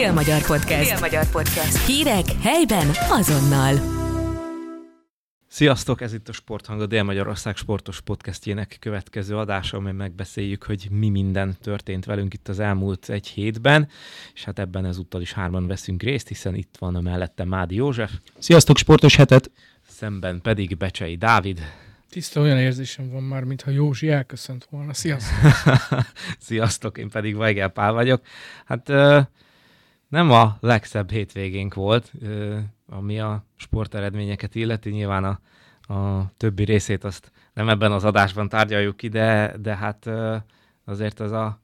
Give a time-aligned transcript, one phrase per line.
[0.00, 0.90] Dél-Magyar Podcast.
[0.90, 1.86] Dél-Magyar Podcast.
[1.86, 3.74] Hírek helyben azonnal.
[5.46, 11.08] Sziasztok, ez itt a Sporthang, a Dél-Magyarország sportos podcastjének következő adása, amely megbeszéljük, hogy mi
[11.08, 13.88] minden történt velünk itt az elmúlt egy hétben,
[14.34, 18.12] és hát ebben ezúttal is hárman veszünk részt, hiszen itt van a mellette Mádi József.
[18.38, 19.50] Sziasztok, sportos hetet!
[19.88, 21.60] Szemben pedig Becsei Dávid.
[22.10, 24.94] Tiszta olyan érzésem van már, mintha Józsi elköszönt volna.
[24.94, 25.50] Sziasztok!
[26.48, 28.22] Sziasztok, én pedig Weigel Pál vagyok.
[28.64, 28.92] Hát
[30.10, 32.12] nem a legszebb hétvégénk volt,
[32.86, 34.90] ami a sporteredményeket illeti.
[34.90, 35.40] Nyilván a,
[35.94, 40.10] a többi részét azt nem ebben az adásban tárgyaljuk ki, de, de hát
[40.84, 41.60] azért az a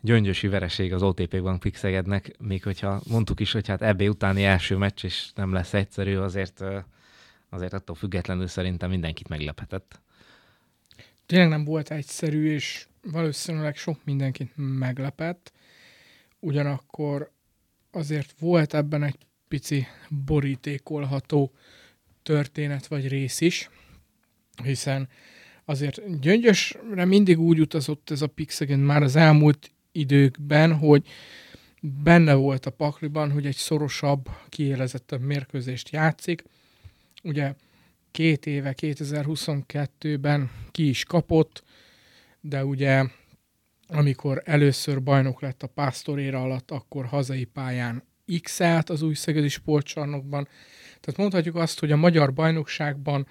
[0.00, 4.76] gyöngyösi vereség az OTP Bank Pixegednek, még hogyha mondtuk is, hogy hát EB utáni első
[4.76, 6.64] meccs, és nem lesz egyszerű, azért,
[7.48, 10.00] azért attól függetlenül szerintem mindenkit meglepetett.
[11.26, 15.52] Tényleg nem volt egyszerű, és valószínűleg sok mindenkit meglepett.
[16.38, 17.30] Ugyanakkor
[17.90, 19.18] azért volt ebben egy
[19.48, 21.52] pici borítékolható
[22.22, 23.70] történet vagy rész is,
[24.62, 25.08] hiszen
[25.64, 31.08] azért Gyöngyösre mindig úgy utazott ez a Pixegen már az elmúlt időkben, hogy
[31.80, 36.44] benne volt a pakliban, hogy egy szorosabb, kiélezettebb mérkőzést játszik.
[37.22, 37.54] Ugye
[38.10, 41.64] két éve, 2022-ben ki is kapott,
[42.40, 43.04] de ugye
[43.92, 48.02] amikor először bajnok lett a Pásztoréra alatt, akkor hazai pályán
[48.42, 50.48] x az új szegedi sportcsarnokban.
[51.00, 53.26] Tehát mondhatjuk azt, hogy a magyar bajnokságban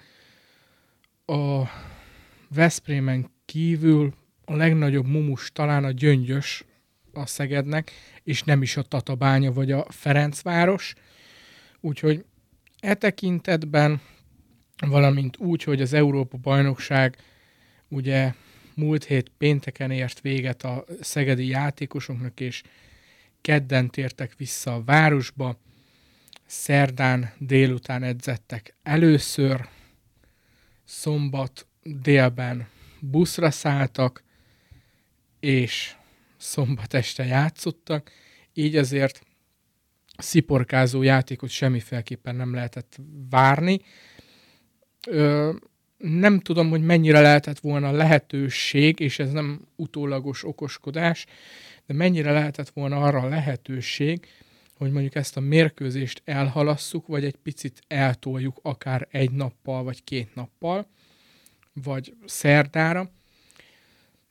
[1.26, 1.62] a
[2.54, 6.64] Veszprémen kívül a legnagyobb mumus talán a Gyöngyös
[7.12, 7.90] a Szegednek,
[8.22, 10.94] és nem is a Tatabánya vagy a Ferencváros.
[11.80, 12.24] Úgyhogy
[12.80, 14.00] e tekintetben,
[14.86, 17.16] valamint úgy, hogy az Európa bajnokság
[17.88, 18.32] ugye
[18.74, 22.62] múlt hét pénteken ért véget a szegedi játékosoknak, és
[23.40, 25.58] kedden tértek vissza a városba,
[26.46, 29.68] szerdán délután edzettek először,
[30.84, 32.68] szombat délben
[33.00, 34.22] buszra szálltak,
[35.40, 35.94] és
[36.36, 38.10] szombat este játszottak,
[38.54, 39.20] így azért
[40.18, 42.96] sziporkázó játékot semmiféleképpen nem lehetett
[43.30, 43.80] várni.
[45.06, 45.52] Ö,
[46.00, 51.26] nem tudom, hogy mennyire lehetett volna lehetőség, és ez nem utólagos okoskodás,
[51.86, 54.26] de mennyire lehetett volna arra lehetőség,
[54.76, 60.34] hogy mondjuk ezt a mérkőzést elhalasszuk, vagy egy picit eltoljuk akár egy nappal, vagy két
[60.34, 60.86] nappal,
[61.72, 63.10] vagy szerdára,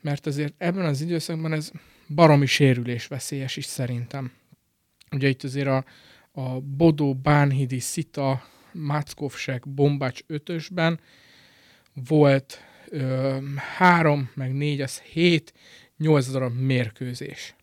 [0.02, 1.72] mert azért ebben az időszakban ez
[2.08, 4.31] baromi sérülés veszélyes is szerintem.
[5.12, 5.85] Ugye itt azért a,
[6.31, 11.00] a Bodó, Bánhidi, Szita, Mackovsek, Bombács ötösben
[11.94, 13.38] volt ö,
[13.78, 15.54] három, meg négy, az hét,
[15.98, 17.56] nyolc darab mérkőzés.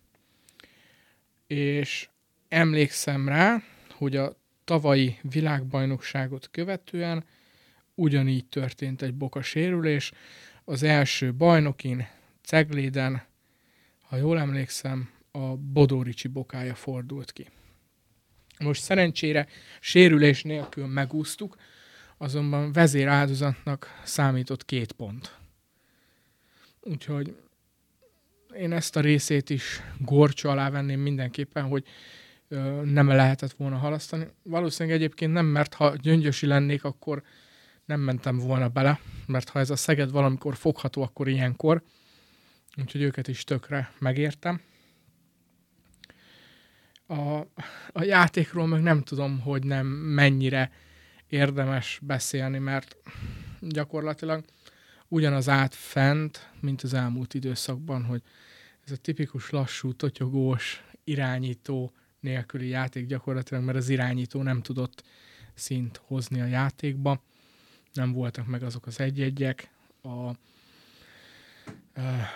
[1.47, 2.09] És
[2.49, 7.25] emlékszem rá, hogy a tavalyi világbajnokságot követően
[7.95, 10.13] ugyanígy történt egy boka sérülés.
[10.65, 12.07] Az első bajnokin,
[12.43, 13.23] Cegléden,
[14.01, 17.47] ha jól emlékszem, a Bodóricsi bokája fordult ki.
[18.59, 19.47] Most szerencsére
[19.81, 21.57] sérülés nélkül megúsztuk,
[22.19, 25.39] azonban vezér áldozatnak számított két pont.
[26.81, 27.37] Úgyhogy
[28.57, 31.85] én ezt a részét is gorcsa alá venném mindenképpen, hogy
[32.85, 34.27] nem lehetett volna halasztani.
[34.43, 37.23] Valószínűleg egyébként nem, mert ha gyöngyösi lennék, akkor
[37.85, 41.83] nem mentem volna bele, mert ha ez a Szeged valamikor fogható, akkor ilyenkor.
[42.77, 44.61] Úgyhogy őket is tökre megértem.
[47.07, 47.39] A,
[47.93, 50.71] a játékról meg nem tudom, hogy nem mennyire
[51.29, 52.97] érdemes beszélni, mert
[53.61, 54.45] gyakorlatilag
[55.09, 58.23] ugyanaz át fent, mint az elmúlt időszakban, hogy
[58.85, 65.05] ez a tipikus lassú, totyogós, irányító nélküli játék gyakorlatilag, mert az irányító nem tudott
[65.55, 67.23] szint hozni a játékba,
[67.93, 69.71] nem voltak meg azok az egy-egyek,
[70.03, 70.37] a, a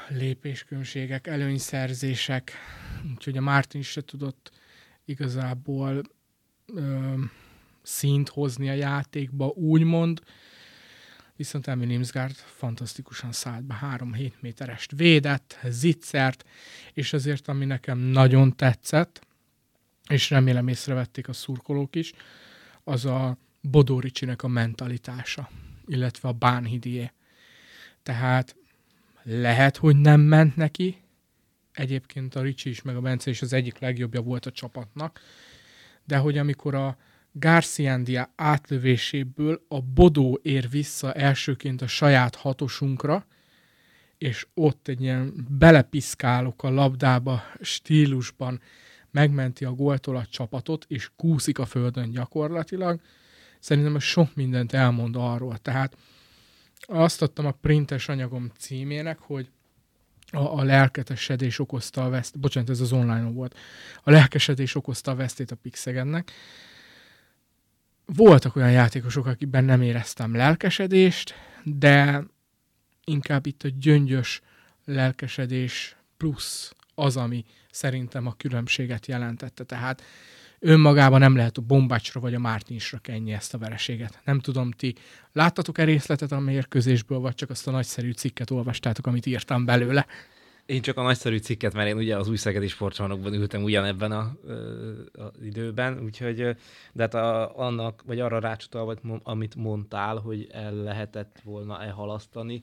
[0.09, 2.53] lépéskülönbségek, előnyszerzések,
[3.15, 4.51] úgyhogy a Martin se tudott
[5.05, 6.03] igazából
[6.67, 7.15] ö,
[7.83, 10.23] szint hozni a játékba, úgymond,
[11.37, 16.45] viszont Emil Nimsgaard fantasztikusan szállt be, 3-7 méterest védett, zicsert,
[16.93, 19.27] és azért, ami nekem nagyon tetszett,
[20.09, 22.13] és remélem észrevették a szurkolók is,
[22.85, 25.51] az a Bodóricsinek a mentalitása,
[25.87, 27.11] illetve a Bánhidié.
[28.03, 28.57] Tehát
[29.23, 30.97] lehet, hogy nem ment neki,
[31.73, 35.21] egyébként a Ricsi is, meg a Bence is az egyik legjobbja volt a csapatnak,
[36.05, 36.97] de hogy amikor a
[37.33, 43.27] Garciandia átlövéséből a Bodó ér vissza elsőként a saját hatosunkra,
[44.19, 48.61] és ott egy ilyen belepiszkálok a labdába stílusban,
[49.11, 53.01] megmenti a góltól a csapatot, és kúszik a földön gyakorlatilag,
[53.59, 55.57] szerintem ez sok mindent elmond arról.
[55.59, 55.97] Tehát
[56.81, 59.51] azt adtam a printes anyagom címének, hogy
[60.33, 63.57] a, a lelketesedés okozta a veszt, bocsánat, ez az online volt,
[64.03, 66.33] a lelkesedés okozta a vesztét a Pixegednek.
[68.15, 71.35] Voltak olyan játékosok, akikben nem éreztem lelkesedést,
[71.65, 72.25] de
[73.05, 74.43] inkább itt a gyöngyös
[74.85, 79.65] lelkesedés plusz az, ami szerintem a különbséget jelentette.
[79.65, 80.03] Tehát
[80.59, 84.21] önmagában nem lehet a Bombácsra vagy a Mártinsra kenni ezt a vereséget.
[84.25, 84.95] Nem tudom, ti
[85.33, 90.07] láttatok-e részletet a mérkőzésből, vagy csak azt a nagyszerű cikket olvastátok, amit írtam belőle?
[90.71, 94.21] Én csak a nagyszerű cikket, mert én ugye az új Szegedi sportcsarnokban ültem ugyanebben a,
[95.13, 96.57] a időben, úgyhogy,
[96.93, 102.63] de hát a, annak, vagy arra rácsutal, amit mondtál, hogy el lehetett volna elhalasztani,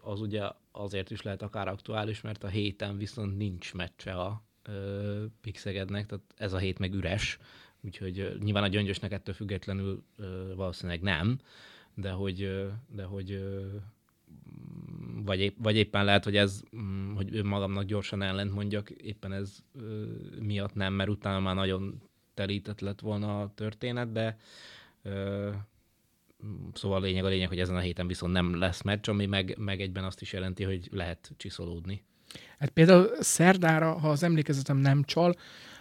[0.00, 4.42] az ugye azért is lehet akár aktuális, mert a héten viszont nincs meccse a
[5.40, 7.38] Pixegednek, tehát ez a hét meg üres,
[7.80, 10.02] úgyhogy nyilván a gyöngyösnek ettől függetlenül
[10.56, 11.38] valószínűleg nem,
[11.94, 13.44] de hogy, de hogy
[15.24, 19.58] vagy, épp, vagy éppen lehet, hogy ez, mm, hogy önmagamnak gyorsan ellent mondjak, éppen ez
[20.40, 22.02] miatt nem, mert utána már nagyon
[22.34, 24.36] telített lett volna a történet, de
[26.72, 29.56] Szóval a lényeg a lényeg, hogy ezen a héten viszont nem lesz meccs, ami meg,
[29.58, 32.02] meg egyben azt is jelenti, hogy lehet csiszolódni.
[32.58, 35.36] Hát például szerdára, ha az emlékezetem nem csal,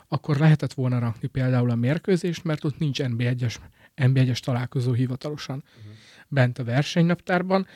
[0.07, 3.55] akkor lehetett volna rakni például a mérkőzést, mert ott nincs NB1-es,
[3.95, 5.93] NB1-es találkozó hivatalosan uh-huh.
[6.27, 7.67] bent a versenynaptárban.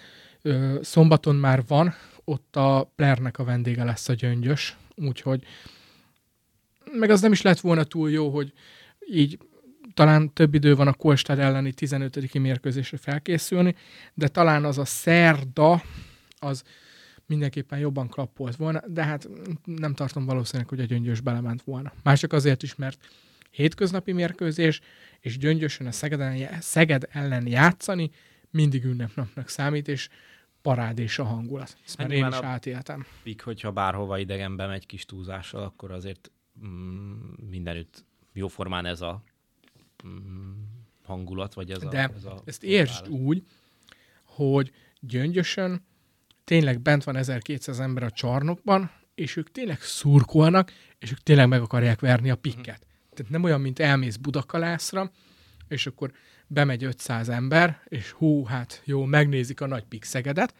[0.45, 1.93] Ö, szombaton már van,
[2.23, 5.43] ott a Plernek a vendége lesz a gyöngyös, úgyhogy
[6.91, 8.53] meg az nem is lett volna túl jó, hogy
[9.11, 9.39] így
[9.93, 12.33] talán több idő van a Kolstad elleni 15.
[12.33, 13.75] mérkőzésre felkészülni,
[14.13, 15.83] de talán az a szerda,
[16.39, 16.63] az
[17.25, 19.29] mindenképpen jobban klappolt volna, de hát
[19.63, 21.93] nem tartom valószínűleg, hogy a gyöngyös belement volna.
[22.03, 22.97] Mások azért is, mert
[23.51, 24.81] hétköznapi mérkőzés,
[25.19, 28.11] és gyöngyösen a Szeged, Szeged ellen játszani
[28.49, 30.09] mindig ünnepnapnak számít, és
[30.65, 31.77] parádés a hangulat.
[31.85, 33.05] Ezt már én is átéltem.
[33.23, 36.31] Pik, hogyha bárhova idegenbe megy kis túlzással, akkor azért
[36.65, 37.13] mm,
[37.49, 39.23] mindenütt jóformán ez a
[40.07, 40.51] mm,
[41.03, 42.29] hangulat, vagy ez De a...
[42.29, 43.43] A ezt értsd úgy,
[44.23, 45.85] hogy gyöngyösen
[46.43, 51.61] tényleg bent van 1200 ember a csarnokban, és ők tényleg szurkolnak, és ők tényleg meg
[51.61, 52.87] akarják verni a pikket.
[53.13, 55.11] Tehát nem olyan, mint elmész Budakalászra,
[55.67, 56.11] és akkor
[56.47, 60.53] bemegy 500 ember, és hú, hát jó, megnézik a nagy pikszegedet,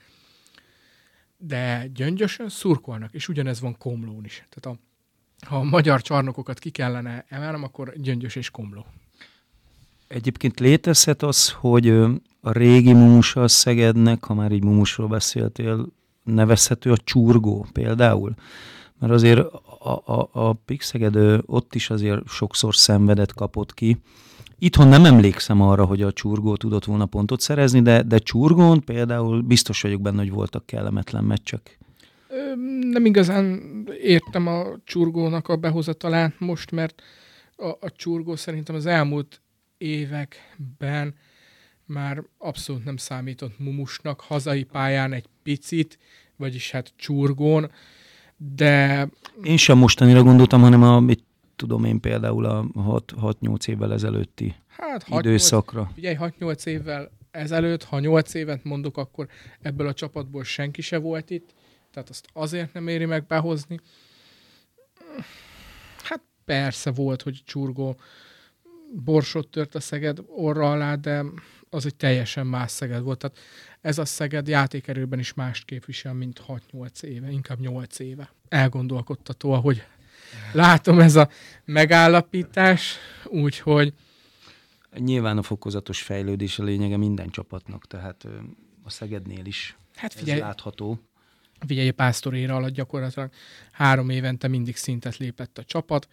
[1.37, 4.43] de gyöngyösen szurkolnak, és ugyanez van Komlón is.
[4.49, 4.81] Tehát a,
[5.45, 8.85] ha a magyar csarnokokat ki kellene emelnem, akkor gyöngyös és Komló.
[10.07, 11.89] Egyébként létezhet az, hogy
[12.41, 15.87] a régi Mumusa Szegednek, ha már így Mumusról beszéltél,
[16.23, 18.35] nevezhető a csurgó például?
[18.99, 19.39] Mert azért
[19.79, 23.97] a, a, a Pixeged ott is azért sokszor szenvedett kapott ki.
[24.59, 29.41] Itthon nem emlékszem arra, hogy a csurgó tudott volna pontot szerezni, de, de csurgón például
[29.41, 31.77] biztos vagyok benne, hogy voltak kellemetlen meccsek.
[32.81, 33.61] Nem igazán
[34.01, 37.01] értem a csurgónak a behozatalát most, mert
[37.55, 39.41] a, a csurgó szerintem az elmúlt
[39.77, 41.15] években
[41.85, 45.97] már abszolút nem számított mumusnak, hazai pályán egy picit,
[46.37, 47.71] vagyis hát csurgón,
[48.37, 49.07] de...
[49.43, 51.23] Én sem mostanira gondoltam, hanem a, mit
[51.55, 55.81] tudom én például a 6-8 évvel ezelőtti hát 6, időszakra.
[55.81, 59.27] 8, ugye 6-8 évvel ezelőtt, ha 8 évet mondok, akkor
[59.61, 61.53] ebből a csapatból senki se volt itt,
[61.91, 63.79] tehát azt azért nem éri meg behozni.
[66.03, 67.99] Hát persze volt, hogy csurgó
[68.93, 71.25] borsot tört a Szeged orra alá, de
[71.69, 73.17] az egy teljesen más Szeged volt.
[73.17, 73.37] Tehát
[73.81, 78.33] ez a Szeged játékerőben is mást képvisel, mint 6-8 éve, inkább 8 éve.
[78.47, 79.83] Elgondolkodtató, ahogy
[80.51, 81.29] látom ez a
[81.65, 83.93] megállapítás, úgyhogy
[84.97, 88.27] Nyilván a fokozatos fejlődés a lényege minden csapatnak, tehát
[88.83, 90.99] a Szegednél is hát figyelj, ez látható.
[91.67, 93.31] Figyelj, Pásztoréra alatt gyakorlatilag
[93.71, 96.07] három évente mindig szintet lépett a csapat.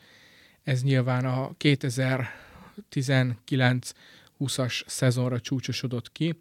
[0.62, 3.92] Ez nyilván a 2019
[4.40, 6.34] 20-as szezonra csúcsosodott ki,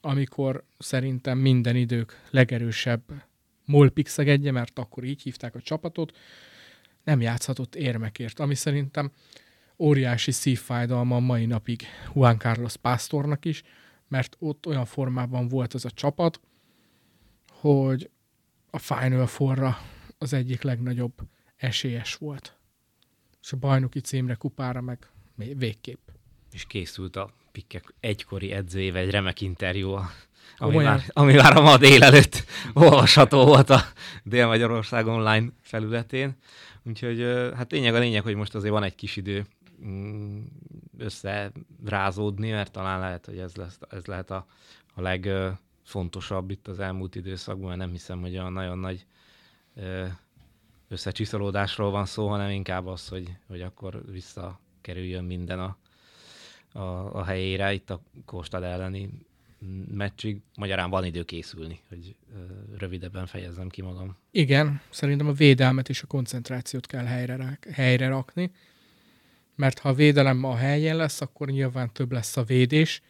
[0.00, 3.02] amikor szerintem minden idők legerősebb
[3.64, 6.16] molpixegedje, mert akkor így hívták a csapatot,
[7.06, 9.10] nem játszhatott érmekért, ami szerintem
[9.78, 11.82] óriási szívfájdalma a mai napig
[12.14, 13.62] Juan Carlos Pásztornak is,
[14.08, 16.40] mert ott olyan formában volt az a csapat,
[17.50, 18.10] hogy
[18.70, 19.78] a Final Four-ra
[20.18, 21.14] az egyik legnagyobb
[21.56, 22.56] esélyes volt.
[23.42, 26.08] És a bajnoki címre, kupára meg végképp
[26.52, 30.10] és készült a Pikkek egykori edzőjével egy remek interjú a
[30.56, 33.80] ami már, ami már a ma délelőtt olvasható volt a
[34.22, 36.36] Dél-Magyarország online felületén.
[36.82, 37.20] Úgyhogy
[37.56, 39.46] hát lényeg a lényeg, hogy most azért van egy kis idő
[39.84, 40.40] mm,
[40.98, 44.46] összerázódni, mert talán lehet, hogy ez, lesz, ez lehet a,
[44.94, 49.06] a legfontosabb itt az elmúlt időszakban, mert nem hiszem, hogy a nagyon nagy
[50.88, 55.76] összecsiszolódásról van szó, hanem inkább az, hogy, hogy akkor visszakerüljön minden a,
[56.72, 59.10] a, a helyére itt a Kóstad elleni
[59.94, 60.40] meccsig.
[60.54, 62.14] Magyarán van idő készülni, hogy
[62.78, 64.16] rövidebben fejezzem ki magam.
[64.30, 68.50] Igen, szerintem a védelmet és a koncentrációt kell helyre, helyre rakni,
[69.54, 73.02] mert ha a védelem a helyén lesz, akkor nyilván több lesz a védés,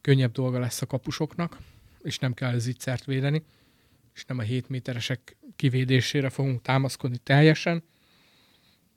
[0.00, 1.58] könnyebb dolga lesz a kapusoknak,
[2.02, 3.42] és nem kell az ittszert védeni,
[4.14, 7.82] és nem a 7 méteresek kivédésére fogunk támaszkodni teljesen,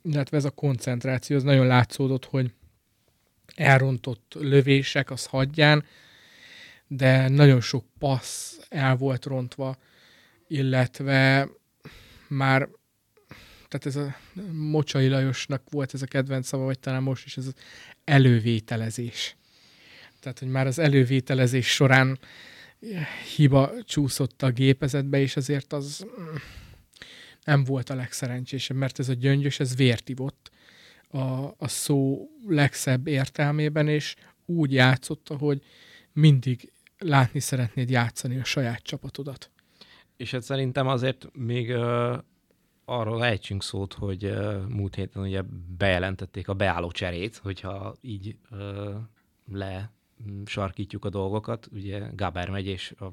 [0.02, 2.54] illetve ez a koncentráció, az nagyon látszódott, hogy
[3.56, 5.84] elrontott lövések, az hagyján,
[6.92, 9.78] de nagyon sok passz el volt rontva,
[10.48, 11.50] illetve
[12.28, 12.70] már
[13.68, 14.16] tehát ez a
[14.52, 17.54] Mocsai Lajosnak volt ez a kedvenc szava, vagy talán most is ez az
[18.04, 19.36] elővételezés.
[20.20, 22.20] Tehát, hogy már az elővételezés során
[23.36, 26.36] hiba csúszott a gépezetbe, és azért az mm,
[27.44, 30.52] nem volt a legszerencsésebb, mert ez a gyöngyös, ez vért ivott
[31.08, 31.20] a,
[31.58, 34.16] a szó legszebb értelmében, és
[34.46, 35.62] úgy játszotta, hogy
[36.14, 39.52] mindig látni szeretnéd játszani a saját csapatodat.
[40.18, 42.18] És hát szerintem azért még uh,
[42.86, 45.42] arról ejtsünk szót, hogy uh, múlt héten ugye
[45.78, 48.96] bejelentették a beálló cserét, hogyha így uh,
[49.52, 49.92] le
[50.46, 51.68] sarkítjuk a dolgokat.
[51.72, 53.12] Ugye Gaber megy, és a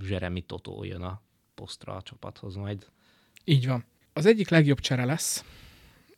[0.00, 1.22] Jeremy Totó jön a
[1.54, 2.86] posztra a csapathoz majd.
[3.44, 3.84] Így van.
[4.12, 5.44] Az egyik legjobb csere lesz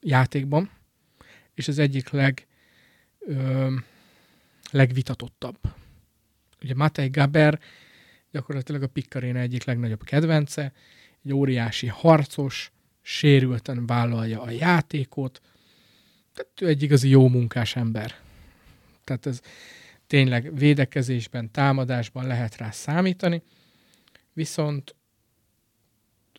[0.01, 0.71] játékban,
[1.55, 2.47] és az egyik leg,
[3.19, 3.75] ö,
[4.71, 5.59] legvitatottabb.
[6.63, 7.61] Ugye Matej Gaber
[8.31, 10.73] gyakorlatilag a Pikkaréna egyik legnagyobb kedvence,
[11.25, 12.73] egy óriási harcos,
[13.03, 15.41] sérülten vállalja a játékot,
[16.35, 18.15] tehát ő egy igazi jó munkás ember.
[19.05, 19.41] Tehát ez
[20.07, 23.43] tényleg védekezésben, támadásban lehet rá számítani,
[24.33, 24.95] viszont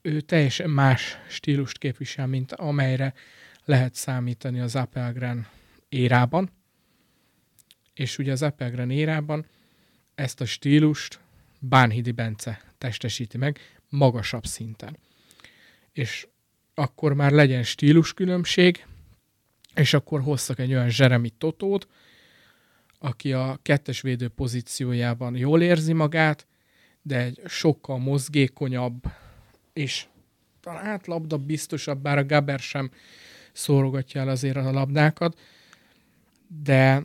[0.02, 3.14] ő teljesen más stílust képvisel, mint amelyre
[3.66, 5.48] lehet számítani az Appelgren
[5.90, 6.50] érában.
[7.94, 9.46] És ugye az Appelgren érában
[10.18, 11.20] ezt a stílust
[11.60, 13.60] Bánhidi Bence testesíti meg
[13.90, 14.98] magasabb szinten.
[15.92, 16.28] És
[16.74, 18.86] akkor már legyen stíluskülönbség,
[19.76, 21.88] és akkor hoztak egy olyan Jeremy Totót,
[23.00, 26.48] aki a kettes védő pozíciójában jól érzi magát,
[27.02, 29.04] de egy sokkal mozgékonyabb
[29.74, 30.06] és
[30.60, 32.92] talán labda biztosabb, bár a Gaber sem
[33.52, 35.40] szórogatja el azért a labdákat,
[36.64, 37.04] de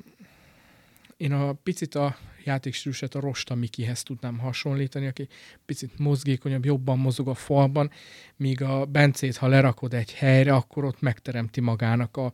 [1.17, 5.29] én a picit a játékstílusát a Rosta Mikihez tudnám hasonlítani, aki
[5.67, 7.91] picit mozgékonyabb, jobban mozog a falban,
[8.37, 12.33] míg a Bencét, ha lerakod egy helyre, akkor ott megteremti magának a,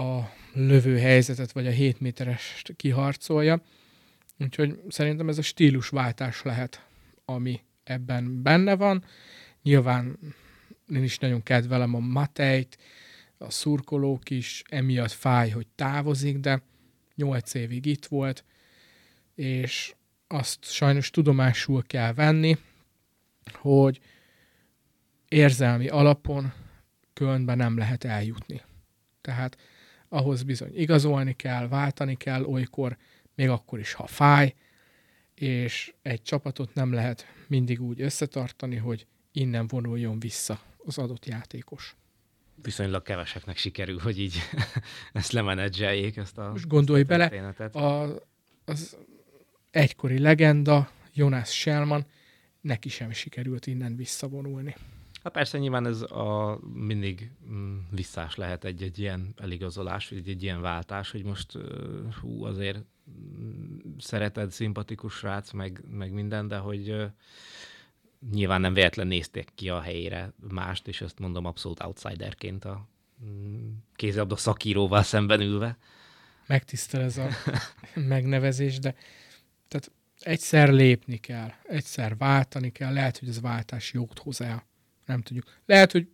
[0.00, 3.62] a lövő helyzetet, vagy a 7 méteres kiharcolja.
[4.38, 6.86] Úgyhogy szerintem ez a stílusváltás lehet,
[7.24, 9.04] ami ebben benne van.
[9.62, 10.18] Nyilván
[10.88, 12.78] én is nagyon kedvelem a Matejt,
[13.38, 16.62] a szurkolók is, emiatt fáj, hogy távozik, de
[17.14, 18.44] 8 évig itt volt,
[19.34, 19.94] és
[20.26, 22.58] azt sajnos tudomásul kell venni,
[23.52, 24.00] hogy
[25.28, 26.52] érzelmi alapon
[27.12, 28.62] Kölnbe nem lehet eljutni.
[29.20, 29.58] Tehát
[30.08, 32.96] ahhoz bizony igazolni kell, váltani kell olykor,
[33.34, 34.54] még akkor is, ha fáj,
[35.34, 41.96] és egy csapatot nem lehet mindig úgy összetartani, hogy innen vonuljon vissza az adott játékos.
[42.62, 44.36] Viszonylag keveseknek sikerül, hogy így
[45.12, 47.26] ezt lemenedzseljék, ezt a Most gondolj bele,
[47.72, 48.08] a,
[48.64, 48.96] az
[49.74, 52.04] egykori legenda, Jonas Shellman,
[52.60, 54.74] neki sem sikerült innen visszavonulni.
[55.22, 60.60] Hát persze nyilván ez a, mindig mm, visszás lehet egy-egy ilyen eligazolás, vagy egy-egy ilyen
[60.60, 61.58] váltás, hogy most
[62.20, 62.78] hú, azért
[63.10, 66.96] mm, szereted, szimpatikus srác, meg, meg minden, de hogy
[68.32, 72.88] nyilván nem véletlen nézték ki a helyére mást, és ezt mondom abszolút outsiderként a
[73.24, 75.78] mm, kézilabda szakíróval szemben ülve.
[76.46, 77.28] Megtisztel ez a
[78.14, 78.94] megnevezés, de
[80.24, 84.66] egyszer lépni kell, egyszer váltani kell, lehet, hogy ez váltás jót hoz el
[85.06, 85.44] nem tudjuk.
[85.66, 86.08] Lehet, hogy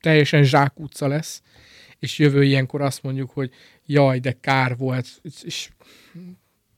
[0.00, 1.42] teljesen zsákutca lesz,
[1.98, 3.50] és jövő ilyenkor azt mondjuk, hogy
[3.86, 5.70] jaj, de kár volt, és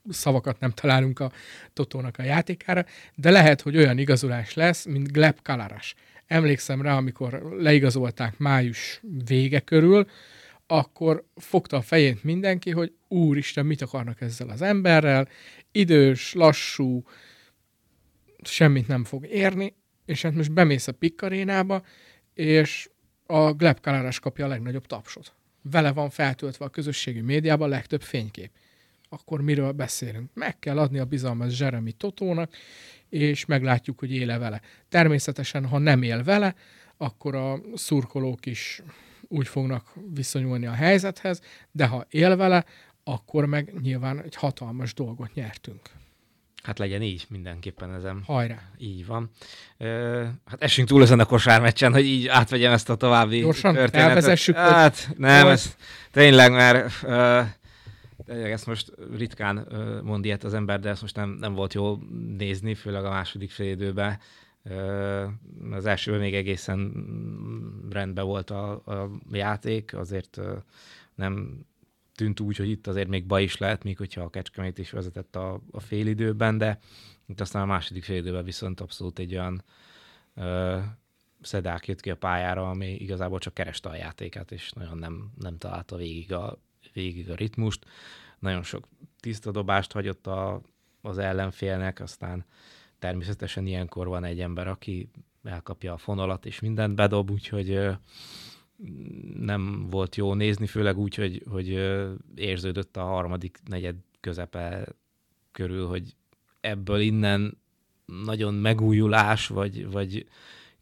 [0.09, 1.33] szavakat nem találunk a
[1.73, 5.95] Totónak a játékára, de lehet, hogy olyan igazolás lesz, mint Gleb Kalaras.
[6.27, 10.07] Emlékszem rá, amikor leigazolták május vége körül,
[10.67, 15.29] akkor fogta a fejét mindenki, hogy úristen, mit akarnak ezzel az emberrel,
[15.73, 17.05] idős, lassú,
[18.43, 21.83] semmit nem fog érni, és hát most bemész a pikkarénába,
[22.35, 22.89] és
[23.27, 25.35] a Gleb Kalaras kapja a legnagyobb tapsot.
[25.63, 28.51] Vele van feltöltve a közösségi médiában a legtöbb fénykép.
[29.09, 30.31] Akkor miről beszélünk?
[30.35, 32.53] Meg kell adni a bizalmat Jeremy Totónak,
[33.09, 34.61] és meglátjuk, hogy éle vele.
[34.89, 36.55] Természetesen, ha nem él vele,
[36.97, 38.83] akkor a szurkolók is
[39.29, 41.41] úgy fognak viszonyulni a helyzethez,
[41.73, 42.65] de ha él vele,
[43.05, 45.81] akkor meg nyilván egy hatalmas dolgot nyertünk.
[46.63, 48.23] Hát legyen így, mindenképpen ezen.
[48.25, 48.59] Hajrá!
[48.79, 49.31] Így van.
[49.79, 54.09] Ö, hát esünk túl ezen a kosármeccsen, hogy így átvegyem ezt a további Gyorsan történetet.
[54.09, 55.77] elvezessük, hogy- Hát nem, Hol- ez
[56.11, 57.43] tényleg, mert ö,
[58.27, 59.69] ezt most ritkán
[60.05, 61.99] mond ilyet az ember, de ezt most nem, nem volt jó
[62.37, 64.19] nézni, főleg a második fél időben.
[65.71, 66.93] Az elsőben még egészen
[67.91, 70.41] rendben volt a, a játék, azért
[71.15, 71.65] nem
[72.15, 75.37] tűnt úgy, hogy itt azért még baj is lehet, még hogyha a Kecskemét is vezetett
[75.37, 76.79] a, a félidőben, de
[77.27, 79.65] itt aztán a második félidőben viszont abszolút egy olyan
[80.35, 80.79] ö,
[81.41, 85.59] szedák jött ki a pályára, ami igazából csak kereste a játékát, és nagyon nem, nem
[85.59, 86.59] találta végig a,
[86.93, 87.85] végig a ritmust.
[88.39, 88.89] Nagyon sok
[89.21, 90.61] tiszta dobást hagyott a,
[91.01, 92.45] az ellenfélnek, aztán
[92.99, 95.09] természetesen ilyenkor van egy ember, aki
[95.43, 97.97] elkapja a fonalat, és mindent bedob, úgyhogy
[99.39, 101.69] nem volt jó nézni, főleg úgy, hogy, hogy
[102.35, 104.89] érződött a harmadik negyed közepe
[105.53, 106.15] körül, hogy
[106.61, 107.59] ebből innen
[108.07, 110.27] nagyon megújulás, vagy, vagy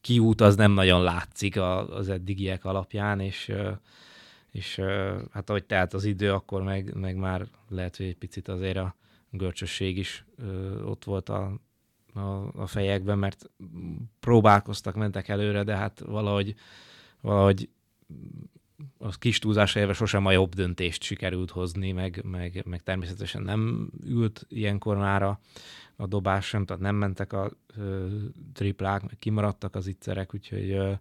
[0.01, 3.53] kiút az nem nagyon látszik az eddigiek alapján, és,
[4.51, 4.81] és
[5.31, 8.97] hát ahogy telt az idő, akkor meg, meg már lehet, hogy egy picit azért a
[9.31, 10.25] görcsösség is
[10.85, 11.61] ott volt a,
[12.15, 13.51] a, a fejekben, mert
[14.21, 16.55] próbálkoztak, mentek előre, de hát valahogy,
[17.21, 17.69] valahogy
[18.99, 23.91] a kis túlzásra élve sosem a jobb döntést sikerült hozni, meg, meg, meg természetesen nem
[24.05, 25.41] ült ilyenkor már a,
[25.97, 28.07] a dobás sem, tehát nem mentek a ö,
[28.53, 30.93] triplák, meg kimaradtak az ittszerek, úgyhogy ö,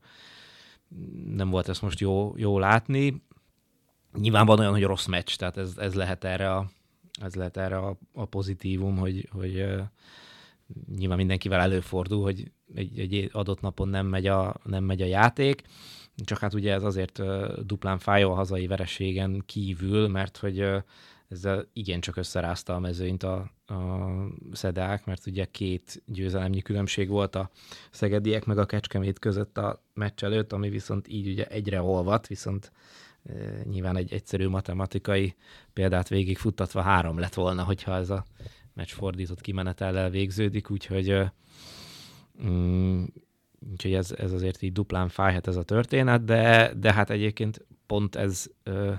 [1.26, 3.24] nem volt ezt most jó, jó látni.
[4.14, 6.70] Nyilván van olyan, hogy rossz meccs, tehát ez, ez lehet erre a,
[7.22, 9.82] ez lehet erre a, a pozitívum, hogy, hogy ö,
[10.96, 15.62] nyilván mindenkivel előfordul, hogy egy, egy adott napon nem megy, a, nem megy a játék,
[16.16, 17.22] csak hát ugye ez azért
[17.66, 20.66] duplán fájó a hazai vereségen kívül, mert hogy
[21.28, 24.08] ezzel igencsak összerázta a mezőnyt a, a
[24.52, 27.50] szedák, mert ugye két győzelemnyi különbség volt a
[27.92, 32.72] szegediek meg a kecskemét között a meccs előtt, ami viszont így ugye egyre olvat, viszont
[33.64, 35.36] nyilván egy egyszerű matematikai
[35.74, 38.26] példát végigfuttatva három lett volna, hogyha ez a
[38.74, 41.24] meccs fordított kimenetellel végződik, úgyhogy ö,
[42.44, 43.04] mm,
[43.72, 48.16] úgyhogy ez, ez azért így duplán fájhat ez a történet, de, de hát egyébként pont
[48.16, 48.94] ez ö,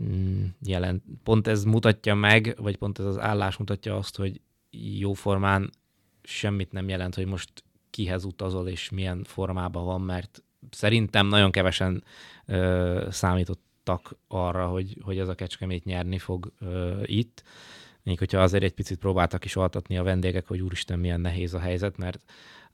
[0.00, 4.40] mm, jelent, pont ez mutatja meg, vagy pont ez az állás mutatja azt, hogy
[4.98, 5.70] jóformán
[6.22, 12.04] semmit nem jelent, hogy most kihez utazol és milyen formában van, mert szerintem nagyon kevesen
[12.46, 17.42] ö, számítottak arra, hogy, hogy ez a kecskemét nyerni fog ö, itt.
[18.08, 21.58] Még hogyha azért egy picit próbáltak is altatni a vendégek, hogy úristen, milyen nehéz a
[21.58, 22.22] helyzet, mert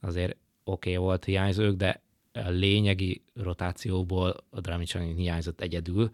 [0.01, 6.11] azért oké okay volt hiányzók, de a lényegi rotációból a Dramicsanin hiányzott egyedül.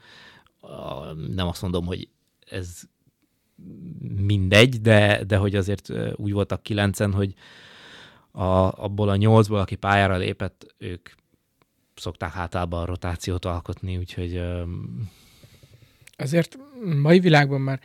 [1.34, 2.08] Nem azt mondom, hogy
[2.46, 2.80] ez
[4.16, 7.34] mindegy, de, de hogy azért úgy voltak kilencen, hogy
[8.30, 11.08] a, abból a nyolcból, aki pályára lépett, ők
[11.94, 15.10] szokták általában a rotációt alkotni, úgyhogy öm,
[16.16, 16.58] Ezért
[17.02, 17.80] mai világban már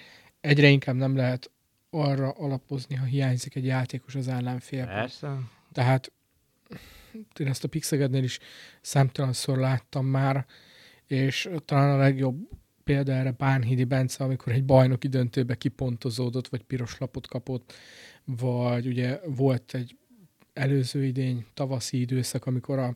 [0.45, 1.51] egyre inkább nem lehet
[1.89, 4.93] arra alapozni, ha hiányzik egy játékos az ellenfélből.
[4.93, 5.39] persze.
[5.71, 6.11] Tehát
[7.39, 8.39] én ezt a Pixegednél is
[8.81, 10.45] számtalanszor láttam már,
[11.07, 12.49] és talán a legjobb
[12.83, 17.73] példa erre Bánhidi Bence, amikor egy bajnoki döntőbe kipontozódott, vagy piros lapot kapott,
[18.25, 19.97] vagy ugye volt egy
[20.53, 22.95] előző idény, tavaszi időszak, amikor a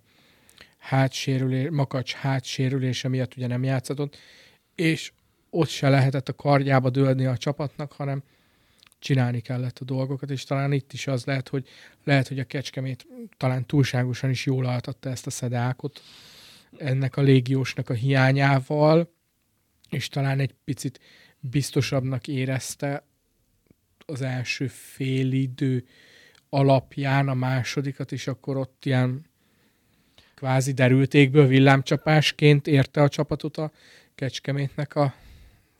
[0.78, 4.18] hátsérülés, makacs hátsérülése miatt ugye nem játszatott,
[4.76, 5.12] és
[5.50, 8.24] ott se lehetett a kardjába dőlni a csapatnak, hanem
[9.00, 11.68] csinálni kellett a dolgokat, és talán itt is az lehet, hogy
[12.04, 13.08] lehet, hogy a Kecskemét
[13.38, 16.02] talán túlságosan is jól altatta ezt a szedákot
[16.78, 19.14] ennek a légiósnak a hiányával,
[19.90, 21.00] és talán egy picit
[21.40, 23.04] biztosabbnak érezte
[24.06, 25.86] az első fél idő
[26.50, 29.26] alapján a másodikat, és akkor ott ilyen
[30.36, 33.72] kvázi derültékből villámcsapásként érte a csapatot a
[34.16, 35.14] Kecskemétnek a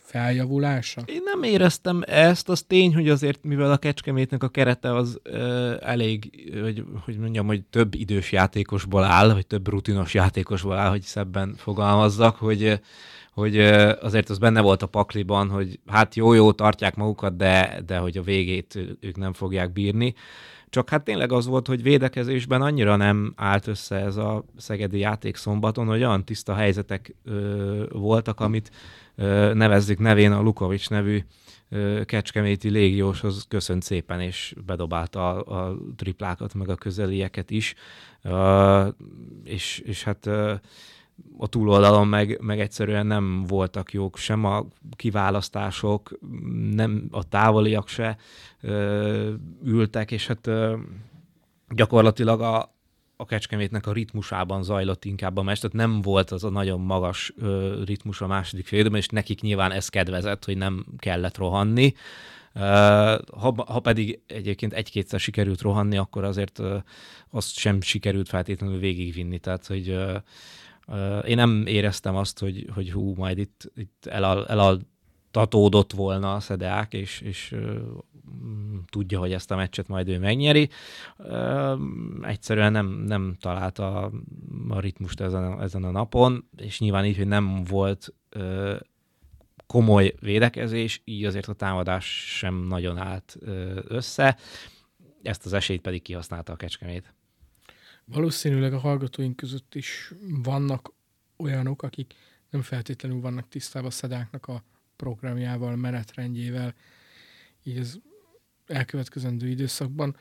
[0.10, 1.02] feljavulása.
[1.06, 5.76] Én nem éreztem ezt, az tény, hogy azért, mivel a Kecskemétnek a kerete az ö,
[5.80, 11.02] elég, hogy, hogy mondjam, hogy több idős játékosból áll, vagy több rutinos játékosból áll, hogy
[11.02, 12.80] szebben fogalmazzak, hogy,
[13.34, 17.98] hogy ö, azért az benne volt a pakliban, hogy hát jó-jó tartják magukat, de, de
[17.98, 20.14] hogy a végét ők nem fogják bírni.
[20.70, 25.36] Csak hát tényleg az volt, hogy védekezésben annyira nem állt össze ez a szegedi játék
[25.36, 28.72] szombaton, hogy olyan tiszta helyzetek ö, voltak, amit
[29.16, 31.24] ö, nevezzük nevén a Lukovics nevű
[31.70, 37.76] ö, kecskeméti légióshoz köszönt szépen, és bedobálta a, a triplákat, meg a közelieket is.
[38.22, 38.88] Ö,
[39.44, 40.54] és, és hát ö,
[41.38, 46.20] a túloldalon meg, meg egyszerűen nem voltak jók, sem a kiválasztások,
[46.72, 48.18] nem a távoliak se
[48.62, 50.76] ö, ültek, és hát ö,
[51.70, 52.76] gyakorlatilag a,
[53.16, 57.34] a Kecskemétnek a ritmusában zajlott inkább a meccs, tehát nem volt az a nagyon magas
[57.38, 61.94] ö, ritmus a második félidőben, és nekik nyilván ez kedvezett, hogy nem kellett rohanni.
[62.54, 66.76] Ha, ha pedig egyébként egy-kétszer sikerült rohanni, akkor azért uh,
[67.30, 70.16] azt sem sikerült feltétlenül végigvinni, tehát hogy uh,
[71.26, 76.94] én nem éreztem azt, hogy, hogy hú, majd itt, itt elal, elaltatódott volna a Szedeák,
[76.94, 77.56] és, és
[78.90, 80.70] tudja, hogy ezt a meccset majd ő megnyeri.
[82.22, 84.12] Egyszerűen nem, nem találta
[84.70, 88.14] a ritmust ezen a, ezen a napon, és nyilván így, hogy nem volt
[89.68, 92.06] komoly védekezés, így azért a támadás
[92.38, 93.38] sem nagyon állt
[93.88, 94.38] össze.
[95.24, 97.14] Ezt az esélyt pedig kihasználta a Kecskemét.
[98.12, 100.94] Valószínűleg a hallgatóink között is vannak
[101.38, 102.14] olyanok, akik
[102.50, 104.64] nem feltétlenül vannak tisztában a szedáknak a
[104.96, 106.76] programjával, menetrendjével,
[107.64, 108.00] így az
[108.68, 110.16] elkövetkezendő időszakban.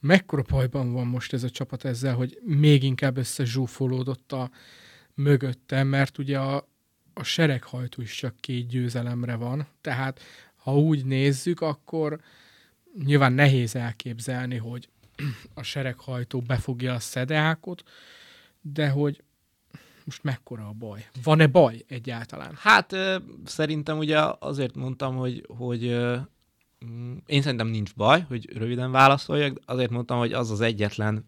[0.00, 4.50] Mekkora bajban van most ez a csapat ezzel, hogy még inkább összezsúfolódott a
[5.14, 6.68] mögötte, mert ugye a,
[7.14, 10.20] a sereghajtó is csak két győzelemre van, tehát
[10.56, 12.20] ha úgy nézzük, akkor
[13.04, 14.88] nyilván nehéz elképzelni, hogy
[15.54, 17.82] a sereghajtó befogja a szedeákot,
[18.60, 19.22] de hogy
[20.04, 21.06] most mekkora a baj?
[21.22, 22.54] Van-e baj egyáltalán?
[22.56, 22.96] Hát
[23.44, 25.96] szerintem ugye azért mondtam, hogy, hogy
[26.86, 31.24] mm, én szerintem nincs baj, hogy röviden válaszoljak, azért mondtam, hogy az az egyetlen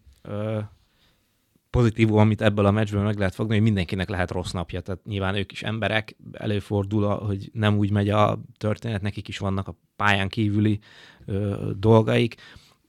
[1.69, 4.81] pozitívum, amit ebből a meccsből meg lehet fogni, hogy mindenkinek lehet rossz napja.
[4.81, 9.67] Tehát nyilván ők is emberek, előfordul, hogy nem úgy megy a történet, nekik is vannak
[9.67, 10.79] a pályán kívüli
[11.25, 12.35] ö, dolgaik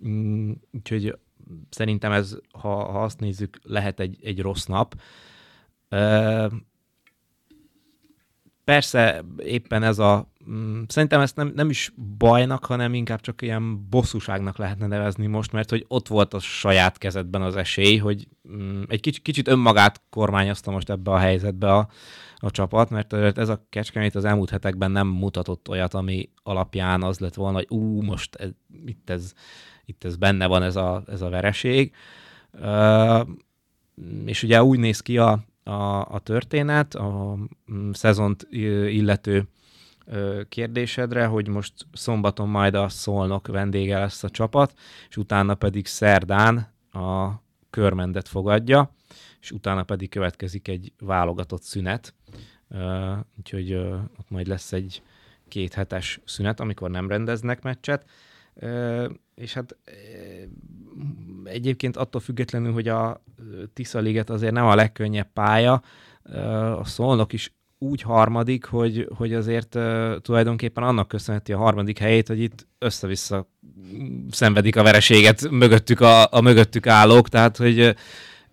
[0.09, 1.19] Mm, úgyhogy
[1.71, 4.95] szerintem ez, ha, ha azt nézzük, lehet egy, egy rossz nap.
[8.65, 13.89] Persze éppen ez a, mm, szerintem ezt nem, nem is bajnak, hanem inkább csak ilyen
[13.89, 18.83] bosszúságnak lehetne nevezni most, mert hogy ott volt a saját kezedben az esély, hogy mm,
[18.89, 21.89] egy kicsit, kicsit önmagát kormányozta most ebbe a helyzetbe a,
[22.37, 27.19] a csapat, mert ez a Kecskemét az elmúlt hetekben nem mutatott olyat, ami alapján az
[27.19, 28.51] lett volna, hogy ú, most ez,
[28.85, 29.33] itt ez
[29.91, 31.93] itt ez benne van ez a, ez a vereség.
[34.25, 37.37] És ugye úgy néz ki a, a, a történet, a
[37.73, 39.49] mm, szezont illető
[40.49, 44.75] kérdésedre, hogy most szombaton majd a Szolnok vendége lesz a csapat,
[45.09, 47.31] és utána pedig szerdán a
[47.71, 48.95] körmendet fogadja,
[49.41, 52.15] és utána pedig következik egy válogatott szünet,
[53.39, 53.73] úgyhogy
[54.19, 55.03] ott majd lesz egy
[55.49, 58.05] két hetes szünet, amikor nem rendeznek meccset
[59.41, 59.77] és hát
[61.45, 63.23] egyébként attól függetlenül, hogy a
[63.73, 65.83] Tisza Liget azért nem a legkönnyebb pálya,
[66.77, 72.29] a Szolnok is úgy harmadik, hogy, hogy azért uh, tulajdonképpen annak köszönheti a harmadik helyét,
[72.29, 73.49] hogy itt össze-vissza
[74.31, 77.97] szenvedik a vereséget mögöttük a, a mögöttük állók, tehát hogy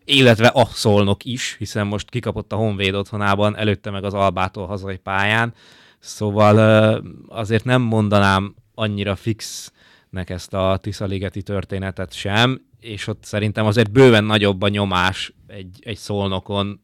[0.05, 4.97] illetve a Szolnok is, hiszen most kikapott a Honvéd otthonában, előtte meg az Albától hazai
[4.97, 5.53] pályán,
[5.99, 9.71] szóval uh, azért nem mondanám annyira fix
[10.09, 15.79] nek ezt a Tiszaligeti történetet sem, és ott szerintem azért bőven nagyobb a nyomás egy,
[15.83, 16.81] egy szolnokon,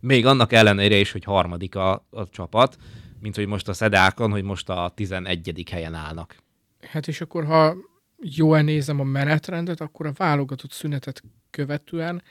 [0.00, 2.76] még annak ellenére is, hogy harmadik a, a csapat,
[3.20, 5.68] mint hogy most a Szedákon, hogy most a 11.
[5.70, 6.36] helyen állnak.
[6.80, 7.76] Hát és akkor, ha
[8.22, 12.22] jól nézem a menetrendet, akkor a válogatott szünetet követően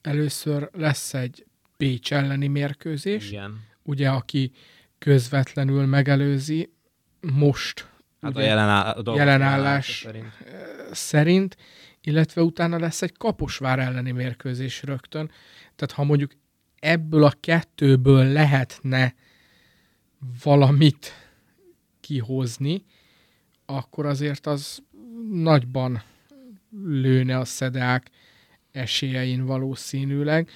[0.00, 3.60] először lesz egy Pécs elleni mérkőzés, Igen.
[3.82, 4.52] ugye, aki
[4.98, 6.72] közvetlenül megelőzi
[7.20, 7.91] most
[8.22, 10.32] Hát a jelenáll, a jelenállás szerint.
[10.92, 11.56] szerint,
[12.00, 15.30] illetve utána lesz egy Kaposvár elleni mérkőzés rögtön.
[15.76, 16.32] Tehát ha mondjuk
[16.78, 19.14] ebből a kettőből lehetne
[20.42, 21.12] valamit
[22.00, 22.84] kihozni,
[23.66, 24.82] akkor azért az
[25.30, 26.02] nagyban
[26.84, 28.10] lőne a szedák
[28.72, 30.50] esélyein valószínűleg.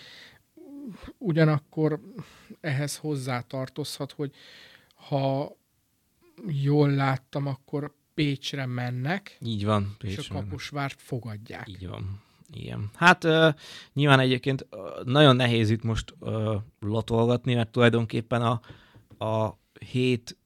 [1.19, 2.01] Ugyanakkor
[2.61, 4.35] ehhez hozzá tartozhat, hogy
[4.95, 5.57] ha
[6.47, 9.37] jól láttam, akkor Pécsre mennek.
[9.41, 9.95] Így van.
[9.99, 11.69] Pécsre és a Kaposvárt fogadják.
[11.69, 12.23] Így van.
[12.53, 12.91] Igen.
[12.95, 13.55] Hát uh,
[13.93, 18.61] nyilván egyébként uh, nagyon nehéz itt most uh, latolgatni, mert tulajdonképpen a,
[19.25, 19.59] a
[19.91, 20.37] hét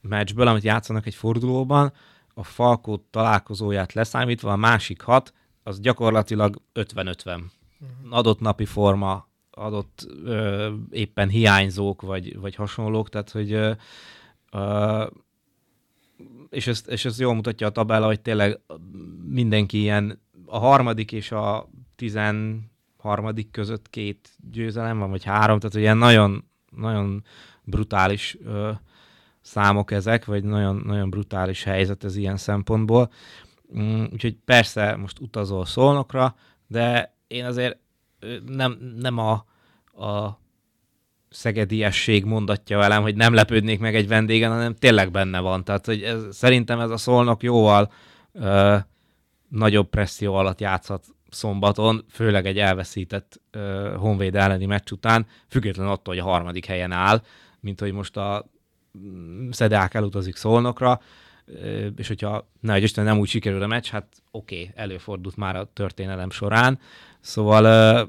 [0.00, 1.92] meccsből, amit játszanak egy fordulóban,
[2.34, 7.40] a Falkó találkozóját leszámítva, a másik hat, az gyakorlatilag 50-50.
[8.10, 13.72] Adott napi forma, adott ö, éppen hiányzók, vagy, vagy hasonlók, tehát hogy ö,
[14.52, 15.06] ö,
[16.50, 18.60] és ez, és ez jól mutatja a tabella, hogy tényleg
[19.24, 25.96] mindenki ilyen a harmadik és a tizenharmadik között két győzelem van, vagy három, tehát ilyen
[25.96, 27.24] nagyon, nagyon
[27.64, 28.70] brutális ö,
[29.40, 33.10] számok ezek, vagy nagyon, nagyon brutális helyzet ez ilyen szempontból.
[33.78, 37.78] Mm, úgyhogy persze most utazol szolnokra, de én azért
[38.46, 39.32] nem, nem a,
[40.04, 40.38] a
[41.30, 45.64] szegediesség mondatja velem, hogy nem lepődnék meg egy vendégen, hanem tényleg benne van.
[45.64, 47.92] Tehát hogy ez, szerintem ez a szolnok jóval
[48.32, 48.76] ö,
[49.48, 56.14] nagyobb presszió alatt játszhat szombaton, főleg egy elveszített ö, Honvéd elleni meccs után, függetlenül attól,
[56.14, 57.22] hogy a harmadik helyen áll,
[57.60, 58.50] mint hogy most a
[58.98, 61.00] mm, Szedák elutazik Szolnokra,
[61.96, 65.56] és hogyha ne, hogy Isten nem úgy sikerül a meccs, hát oké, okay, előfordult már
[65.56, 66.78] a történelem során,
[67.20, 68.08] szóval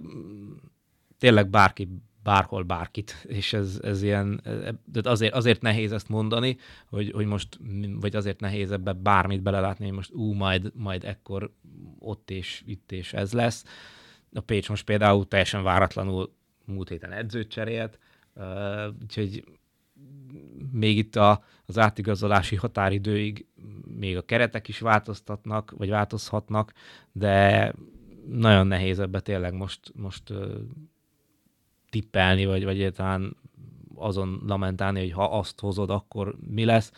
[1.18, 1.88] tényleg bárki
[2.24, 4.42] bárhol bárkit, és ez, ez ilyen,
[4.86, 6.58] de azért, azért nehéz ezt mondani,
[6.90, 7.60] hogy, hogy most,
[8.00, 11.52] vagy azért nehéz ebbe bármit belelátni, hogy most ú, majd, majd ekkor
[12.00, 13.66] ott és itt és ez lesz.
[14.34, 16.34] A Pécs most például teljesen váratlanul
[16.66, 18.00] múlt héten edzőt cserélt,
[19.02, 19.44] úgyhogy
[20.72, 23.46] még itt a, az átigazolási határidőig
[23.98, 26.74] még a keretek is változtatnak, vagy változhatnak,
[27.12, 27.74] de
[28.28, 30.34] nagyon nehéz ebbe tényleg most, most
[31.90, 33.36] tippelni, vagy, vagy talán
[33.96, 36.92] azon lamentálni, hogy ha azt hozod, akkor mi lesz.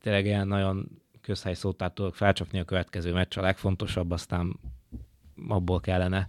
[0.00, 0.88] Tényleg ilyen nagyon
[1.20, 4.60] közhely szótát tudok felcsapni a következő meccs, a legfontosabb, aztán
[5.48, 6.28] abból kellene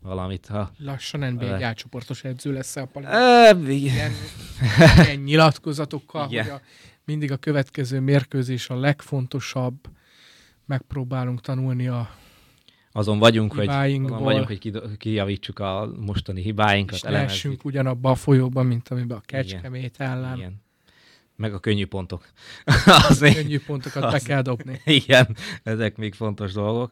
[0.00, 0.46] valamit.
[0.46, 3.80] Ha Lassan NBA egy átcsoportos edző lesz a pali.
[3.80, 4.12] ilyen,
[5.04, 6.44] ilyen nyilatkozatokkal, Igen.
[6.44, 6.60] hogy a,
[7.04, 9.74] mindig a következő mérkőzés a legfontosabb,
[10.66, 12.10] megpróbálunk tanulni a
[12.96, 16.94] azon vagyunk, hogy, azon vagyunk, hogy kijavítsuk a mostani hibáinkat.
[16.94, 20.36] És lehessünk ugyanabba a folyóban, mint amiben a kecskemét ellen.
[20.36, 20.62] Igen.
[21.36, 22.26] Meg a könnyű pontok.
[23.08, 24.80] Azért, könnyű pontokat az, be kell dobni.
[25.00, 26.90] Igen, ezek még fontos dolgok.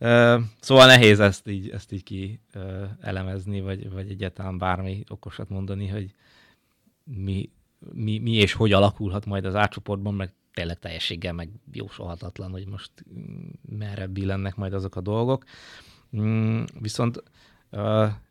[0.00, 2.62] Uh, szóval nehéz ezt így, ezt így ki uh,
[3.00, 6.14] elemezni, vagy, vagy egyáltalán bármi okosat mondani, hogy
[7.04, 7.50] mi,
[7.92, 12.90] mi, mi és hogy alakulhat majd az átcsoportban, meg tényleg teljességgel meg jósolhatatlan, hogy most
[13.18, 15.44] mm, merre billennek majd azok a dolgok.
[16.16, 17.22] Mm, viszont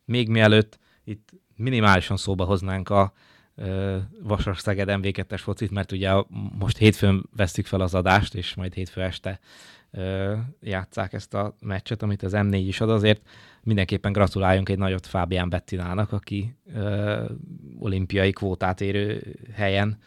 [0.05, 3.13] még mielőtt itt minimálisan szóba hoznánk a
[3.55, 6.11] uh, Vasas Szeged mv 2 focit, mert ugye
[6.59, 9.39] most hétfőn veszük fel az adást, és majd hétfő este
[10.61, 13.21] játszák ezt a meccset, amit az M4 is ad, azért
[13.63, 16.55] mindenképpen gratuláljunk egy nagyot Fábián Bettinának, aki
[17.79, 19.97] olimpiai kvótát érő helyen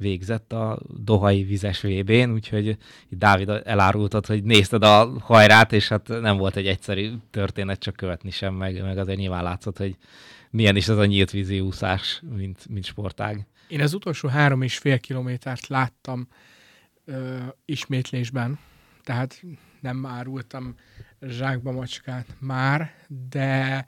[0.00, 2.66] végzett a Dohai vizes VB-n, úgyhogy
[3.08, 7.96] itt Dávid elárultad, hogy nézted a hajrát, és hát nem volt egy egyszerű történet, csak
[7.96, 9.96] követni sem, meg, meg azért nyilván látszott, hogy
[10.50, 13.46] milyen is ez a nyílt vízi úszás, mint, mint sportág.
[13.68, 16.28] Én az utolsó három és fél kilométert láttam
[17.04, 18.58] ö, ismétlésben,
[19.02, 19.42] tehát
[19.80, 20.74] nem árultam
[21.20, 22.94] zsákba macskát már,
[23.30, 23.86] de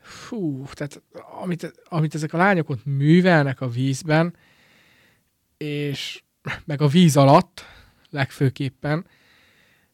[0.00, 1.02] fú, tehát
[1.42, 4.34] amit, amit ezek a lányok ott művelnek a vízben,
[5.64, 6.22] és
[6.64, 7.64] meg a víz alatt
[8.10, 9.06] legfőképpen,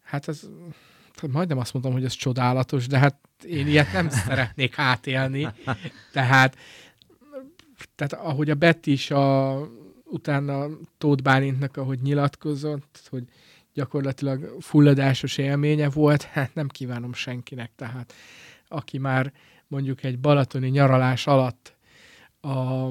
[0.02, 0.48] hát ez
[1.30, 5.48] majdnem azt mondtam, hogy ez csodálatos, de hát én ilyet nem szeretnék átélni.
[6.12, 6.56] Tehát,
[7.94, 9.58] tehát ahogy a Betty is a,
[10.04, 10.66] utána
[10.98, 13.24] Tóth Bálintnak, ahogy nyilatkozott, hogy
[13.74, 17.70] gyakorlatilag fulladásos élménye volt, hát nem kívánom senkinek.
[17.76, 18.14] Tehát
[18.68, 19.32] aki már
[19.66, 21.76] mondjuk egy balatoni nyaralás alatt
[22.40, 22.88] a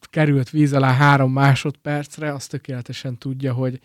[0.00, 3.80] került víz alá három másodpercre, az tökéletesen tudja, hogy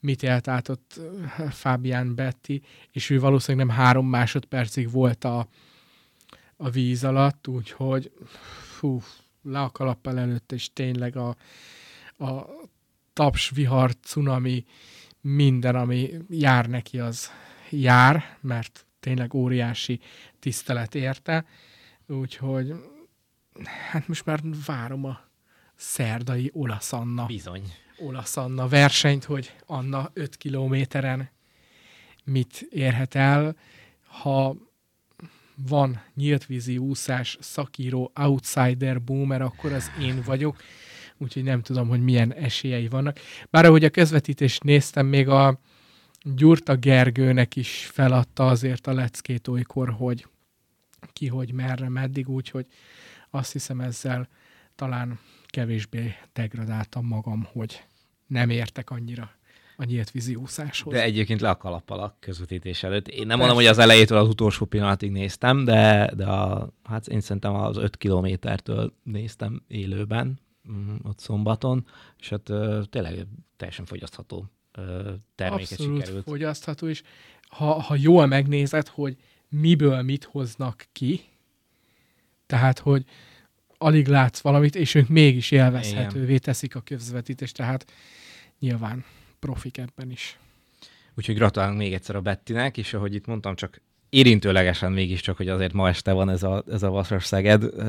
[0.00, 1.00] mit élt át ott
[1.38, 5.48] eh, Fabian Betty, és ő valószínűleg nem három másodpercig volt a,
[6.56, 8.12] a víz alatt, úgyhogy
[8.78, 9.02] fú,
[9.42, 11.28] le a kalappal előtt, és tényleg a,
[12.24, 12.46] a
[13.12, 14.64] taps, vihar, cunami,
[15.20, 17.30] minden, ami jár neki, az
[17.70, 20.00] jár, mert tényleg óriási
[20.38, 21.46] tisztelet érte,
[22.06, 22.74] úgyhogy
[23.90, 25.25] hát most már várom a
[25.76, 27.26] szerdai olasz Anna.
[27.26, 27.72] Bizony.
[27.98, 31.30] Olasz Anna versenyt, hogy Anna 5 kilométeren
[32.24, 33.56] mit érhet el,
[34.06, 34.56] ha
[35.68, 40.56] van nyíltvízi úszás szakíró outsider boomer, akkor az én vagyok,
[41.18, 43.18] úgyhogy nem tudom, hogy milyen esélyei vannak.
[43.50, 45.60] Bár ahogy a közvetítést néztem, még a
[46.22, 50.26] Gyurta Gergőnek is feladta azért a leckét olykor, hogy
[51.12, 52.66] ki, hogy merre, meddig, úgyhogy
[53.30, 54.28] azt hiszem ezzel
[54.74, 55.18] talán
[55.56, 57.84] kevésbé degradáltam magam, hogy
[58.26, 59.30] nem értek annyira
[59.76, 60.92] a nyílt vízi úszáshoz.
[60.92, 63.08] De egyébként le a kalappal a közvetítés előtt.
[63.08, 63.36] Én nem Persze.
[63.36, 67.76] mondom, hogy az elejétől az utolsó pillanatig néztem, de, de a, hát én szerintem az
[67.76, 70.40] 5 kilométertől néztem élőben,
[70.70, 71.86] mm, ott szombaton,
[72.18, 72.42] és hát
[72.90, 74.50] tényleg teljesen fogyasztható
[75.34, 76.24] terméket Abszolút sikerült.
[76.24, 77.02] fogyasztható, és
[77.48, 79.16] ha, ha jól megnézed, hogy
[79.48, 81.20] miből mit hoznak ki,
[82.46, 83.04] tehát, hogy
[83.78, 86.40] alig látsz valamit, és ők mégis élvezhetővé Igen.
[86.40, 87.92] teszik a közvetítést, tehát
[88.58, 89.04] nyilván
[89.38, 90.38] profik ebben is.
[91.14, 95.72] Úgyhogy gratulálunk még egyszer a Bettinek, és ahogy itt mondtam, csak érintőlegesen mégiscsak, hogy azért
[95.72, 97.82] ma este van ez a, ez a Vasas Szeged,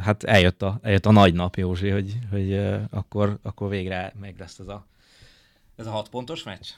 [0.00, 4.58] hát eljött a, eljött a nagy nap, Józsi, hogy, hogy akkor, akkor végre meg lesz
[4.58, 4.86] ez a,
[5.76, 6.68] ez a hat pontos meccs?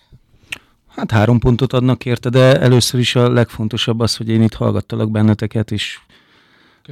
[0.86, 5.10] Hát három pontot adnak érte, de először is a legfontosabb az, hogy én itt hallgattalak
[5.10, 5.98] benneteket, és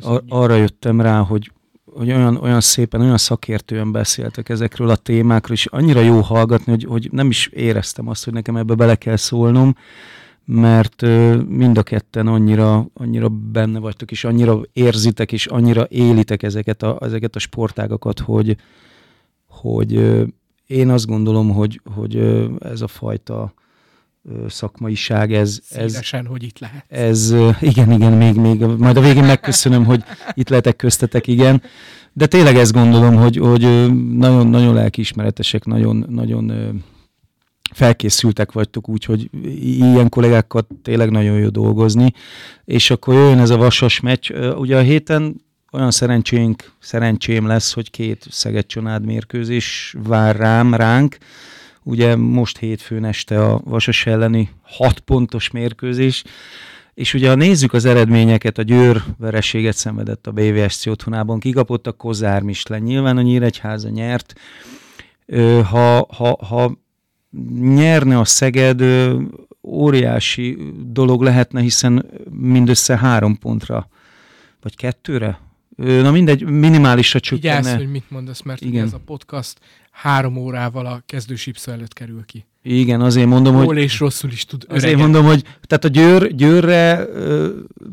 [0.01, 1.51] ar- arra jöttem rá, hogy,
[1.95, 6.85] hogy olyan, olyan szépen, olyan szakértően beszéltek ezekről a témákról, és annyira jó hallgatni, hogy,
[6.85, 9.77] hogy nem is éreztem azt, hogy nekem ebbe bele kell szólnom,
[10.45, 11.03] mert
[11.49, 16.99] mind a ketten annyira, annyira benne vagytok, és annyira érzitek, és annyira élitek ezeket a,
[17.01, 18.57] ezeket a sportágakat, hogy,
[19.47, 19.93] hogy
[20.67, 22.17] én azt gondolom, hogy, hogy
[22.61, 23.55] ez a fajta
[24.49, 25.61] szakmaiság, ez...
[25.63, 26.85] Szívesen, ez, hogy itt lehet.
[26.89, 31.63] Ez, igen, igen, még, még, majd a végén megköszönöm, hogy itt lehetek köztetek, igen.
[32.13, 33.61] De tényleg ezt gondolom, hogy, hogy
[34.17, 36.53] nagyon, nagyon lelkiismeretesek, nagyon, nagyon
[37.73, 39.31] felkészültek vagytok, úgyhogy
[39.63, 42.13] ilyen kollégákkal tényleg nagyon jó dolgozni.
[42.65, 44.31] És akkor jöjjön ez a vasas meccs.
[44.57, 48.67] Ugye a héten olyan szerencsénk, szerencsém lesz, hogy két Szeged
[49.03, 51.17] mérkőzés vár rám, ránk.
[51.87, 56.25] Ugye most hétfőn este a Vasas elleni hat pontos mérkőzés,
[56.95, 61.93] és ugye ha nézzük az eredményeket, a Győr vereséget szenvedett a BVSC otthonában, kikapott a
[61.93, 64.35] Kozár Mislen, nyilván a Nyíregyháza nyert,
[65.65, 66.79] ha, ha, ha
[67.59, 68.83] nyerne a Szeged,
[69.63, 73.89] óriási dolog lehetne, hiszen mindössze három pontra,
[74.63, 75.41] vagy kettőre
[75.77, 77.57] Na mindegy, minimálisra csökkenne.
[77.61, 78.85] Vigyázz, hogy mit mondasz, mert Igen.
[78.85, 79.59] ez a podcast
[79.91, 82.45] három órával a kezdősipszó előtt kerül ki.
[82.63, 83.79] Igen, azért mondom, Jól hogy...
[83.79, 84.87] és rosszul is tud öregedni.
[84.87, 87.49] Azért mondom, hogy tehát a győr, győrre ö,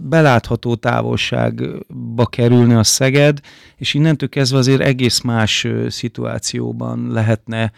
[0.09, 3.39] belátható távolságba kerülne a Szeged,
[3.75, 7.71] és innentől kezdve azért egész más ö, szituációban lehetne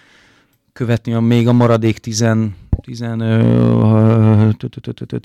[0.73, 2.21] követni a még a maradék 10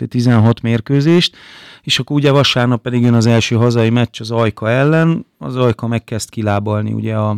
[0.09, 1.37] 16 mérkőzést,
[1.83, 5.87] és akkor ugye vasárnap pedig jön az első hazai meccs az Ajka ellen, az Ajka
[5.87, 7.37] megkezd kilábalni ugye a,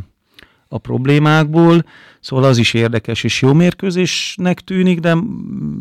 [0.68, 1.85] a problémákból,
[2.20, 5.16] szóval az is érdekes és jó mérkőzésnek tűnik, de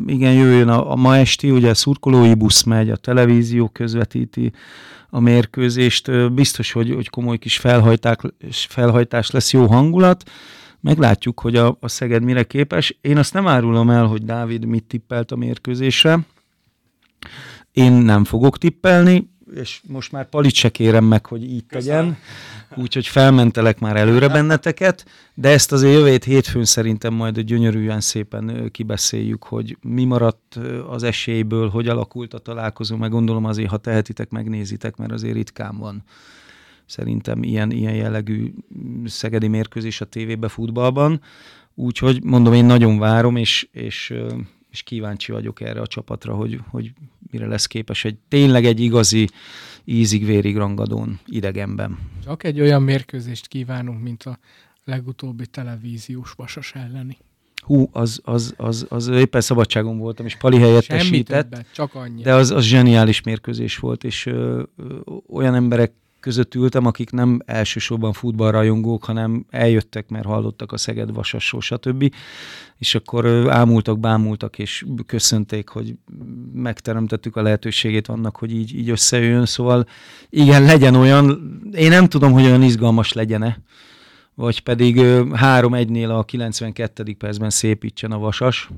[0.06, 4.52] igen, jöjjön a, a ma esti, ugye a szurkolói busz megy, a televízió közvetíti
[5.10, 7.58] a mérkőzést, biztos, hogy, hogy komoly kis
[8.68, 10.24] felhajtás lesz, jó hangulat,
[10.82, 12.98] Meglátjuk, hogy a, a Szeged mire képes.
[13.02, 16.20] Én azt nem árulom el, hogy Dávid mit tippelt a mérkőzésre.
[17.72, 22.18] Én nem fogok tippelni, és most már Palit se kérem meg, hogy így tegyen,
[22.76, 29.44] úgyhogy felmentelek már előre benneteket, de ezt azért jövő hétfőn szerintem majd gyönyörűen szépen kibeszéljük,
[29.44, 34.96] hogy mi maradt az esélyből, hogy alakult a találkozó, meg gondolom azért, ha tehetitek, megnézitek,
[34.96, 36.04] mert azért ritkán van
[36.90, 38.54] szerintem ilyen, ilyen jellegű
[39.06, 41.22] szegedi mérkőzés a tévébe futballban.
[41.76, 44.14] Úgyhogy mondom, én nagyon várom, és, és,
[44.70, 46.94] és kíváncsi vagyok erre a csapatra, hogy, hogy
[47.32, 49.28] mire lesz képes egy tényleg egy igazi
[49.86, 51.98] ízig-vérig rangadón idegenben.
[52.24, 54.40] Csak egy olyan mérkőzést kívánunk, mint a
[54.84, 57.18] legutóbbi televíziós vasas elleni.
[57.62, 61.06] Hú, az, az, az, az éppen szabadságon voltam, és Pali helyettesített.
[61.06, 62.22] Semmi többet, csak annyi.
[62.22, 64.98] De az, az zseniális mérkőzés volt, és ö, ö,
[65.30, 71.62] olyan emberek között ültem, akik nem elsősorban futballrajongók, hanem eljöttek, mert hallottak a Szeged Vasasról,
[71.62, 72.14] stb.
[72.78, 75.96] És akkor ámultak, bámultak, és köszönték, hogy
[76.54, 79.46] megteremtettük a lehetőségét annak, hogy így, így összejön.
[79.46, 79.88] Szóval
[80.30, 83.60] igen, legyen olyan, én nem tudom, hogy olyan izgalmas legyen-e,
[84.36, 87.16] vagy pedig 3-1-nél a 92.
[87.18, 88.70] percben szépítsen a Vasas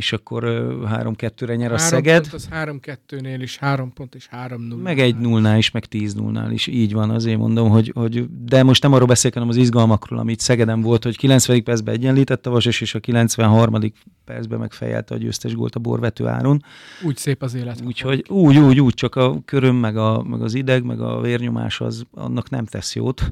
[0.00, 2.28] és akkor 3-2-re nyer a három Szeged.
[2.28, 6.14] Pont az 3-2-nél is, 3 pont és 3 0 Meg egy nullnál is, meg 10
[6.14, 9.56] nullnál is, így van, azért mondom, hogy, hogy de most nem arról beszélek, hanem az
[9.56, 11.62] izgalmakról, amit Szegeden volt, hogy 90.
[11.62, 13.92] percben egyenlített a Vasas, és a 93.
[14.24, 16.64] percben megfejelte a győztes gólt a borvető áron.
[17.04, 17.82] Úgy szép az élet.
[17.86, 21.80] Úgyhogy úgy, úgy, úgy, csak a köröm, meg, a, meg az ideg, meg a vérnyomás
[21.80, 23.30] az annak nem tesz jót.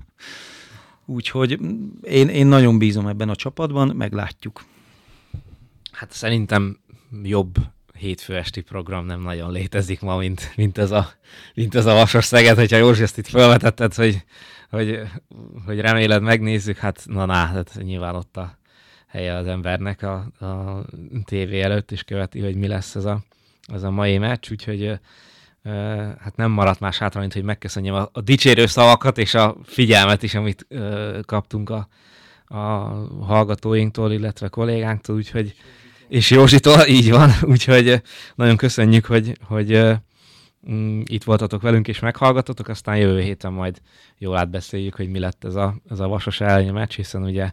[1.06, 1.58] Úgyhogy
[2.02, 4.62] én, én nagyon bízom ebben a csapatban, meglátjuk.
[5.92, 6.78] Hát szerintem
[7.22, 7.54] jobb
[7.98, 11.10] hétfő esti program nem nagyon létezik ma, mint, mint, ez, a,
[11.54, 14.24] mint ez a Vasas Szeged, hogyha Józsi ezt itt felvetetted, hogy,
[14.70, 15.00] hogy,
[15.66, 18.58] hogy reméled megnézzük, hát na na, hát nyilván ott a
[19.06, 20.14] helye az embernek a,
[20.44, 20.84] a
[21.24, 23.20] tévé előtt, és követi, hogy mi lesz ez a,
[23.72, 24.98] ez a mai meccs, úgyhogy
[26.18, 30.22] hát nem maradt más hátra, mint hogy megköszönjem a, a dicsérő szavakat és a figyelmet
[30.22, 30.66] is, amit
[31.26, 31.88] kaptunk a,
[32.48, 32.56] a
[33.24, 35.54] hallgatóinktól, illetve kollégánktól, úgyhogy
[36.08, 38.02] és Józsitól, így van, úgyhogy
[38.34, 39.98] nagyon köszönjük, hogy, hogy
[40.70, 43.80] mm, itt voltatok velünk és meghallgatotok, aztán jövő héten majd
[44.18, 47.52] jól átbeszéljük, hogy mi lett ez a, ez a Vasas elleni meccs, hiszen ugye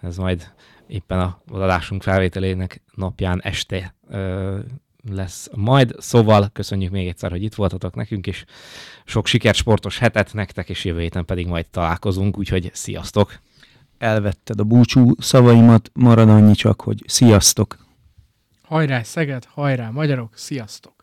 [0.00, 0.52] ez majd
[0.86, 3.94] éppen a adásunk felvételének napján este
[5.10, 5.94] lesz majd.
[5.98, 8.44] Szóval köszönjük még egyszer, hogy itt voltatok nekünk, és
[9.04, 13.40] sok sikert sportos hetet nektek, és jövő héten pedig majd találkozunk, úgyhogy sziasztok!
[14.02, 17.86] Elvetted a búcsú szavaimat, marad annyi csak, hogy sziasztok!
[18.62, 21.01] Hajrá Szeged, hajrá magyarok, sziasztok!